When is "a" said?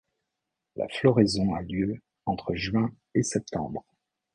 1.53-1.61